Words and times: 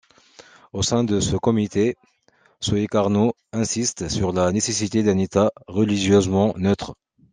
Au 0.73 0.81
sein 0.81 1.03
de 1.03 1.19
ce 1.19 1.35
comité, 1.35 1.95
Soekarno 2.59 3.35
insiste 3.53 4.09
sur 4.09 4.33
la 4.33 4.51
nécessité 4.51 5.03
d'un 5.03 5.19
État 5.19 5.51
religieusement 5.67 6.55
neutre. 6.57 6.95